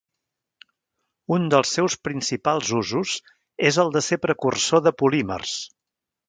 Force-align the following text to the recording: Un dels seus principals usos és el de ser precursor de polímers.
Un 1.35 1.43
dels 1.53 1.73
seus 1.77 1.97
principals 2.07 2.71
usos 2.79 3.13
és 3.71 3.79
el 3.85 3.93
de 3.97 4.03
ser 4.07 4.19
precursor 4.25 4.83
de 4.89 4.95
polímers. 5.05 5.55